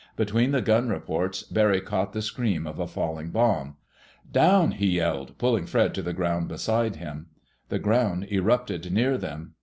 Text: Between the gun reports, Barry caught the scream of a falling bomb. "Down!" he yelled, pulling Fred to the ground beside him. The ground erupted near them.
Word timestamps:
Between 0.15 0.49
the 0.49 0.63
gun 0.63 0.89
reports, 0.89 1.43
Barry 1.43 1.79
caught 1.79 2.11
the 2.11 2.23
scream 2.23 2.65
of 2.65 2.79
a 2.79 2.87
falling 2.87 3.29
bomb. 3.29 3.75
"Down!" 4.31 4.71
he 4.71 4.87
yelled, 4.95 5.37
pulling 5.37 5.67
Fred 5.67 5.93
to 5.93 6.01
the 6.01 6.11
ground 6.11 6.47
beside 6.47 6.95
him. 6.95 7.27
The 7.69 7.77
ground 7.77 8.25
erupted 8.31 8.91
near 8.91 9.15
them. 9.19 9.53